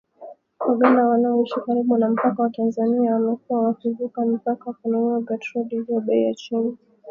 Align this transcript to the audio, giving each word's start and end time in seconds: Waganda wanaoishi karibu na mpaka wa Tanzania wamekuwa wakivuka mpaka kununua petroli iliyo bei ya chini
Waganda 0.59 1.07
wanaoishi 1.07 1.59
karibu 1.65 1.97
na 1.97 2.09
mpaka 2.09 2.41
wa 2.43 2.49
Tanzania 2.49 3.13
wamekuwa 3.13 3.61
wakivuka 3.63 4.25
mpaka 4.25 4.73
kununua 4.73 5.21
petroli 5.21 5.75
iliyo 5.75 5.99
bei 6.01 6.23
ya 6.23 6.33
chini 6.33 6.77